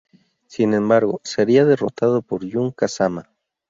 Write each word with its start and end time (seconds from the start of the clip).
Sin 0.47 0.73
embargo, 0.73 1.21
sería 1.23 1.63
derrotado 1.63 2.23
por 2.23 2.41
Jun 2.51 2.71
Kazama. 2.71 3.29